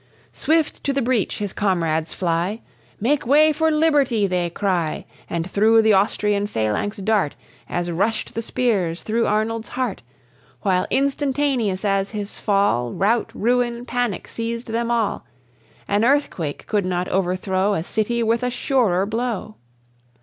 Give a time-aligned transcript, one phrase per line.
[0.33, 2.59] Swift to the breach his comrades fly,
[2.99, 7.35] "Make way for liberty!" they cry, And through the Austrian phalanx dart,
[7.69, 10.01] As rushed the spears through Arnold's heart.
[10.61, 15.23] While instantaneous as his fall, Rout, ruin, panic, seized them all;
[15.87, 19.57] An earthquake could not overthrow A city with a surer blow.